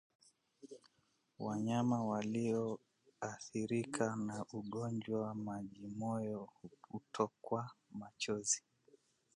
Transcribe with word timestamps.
Wanyama 1.39 2.05
walioathirika 2.05 4.15
na 4.15 4.45
ugonjwa 4.53 5.21
wa 5.21 5.35
majimoyo 5.35 6.49
hutokwa 6.89 7.69
machozi 7.91 8.63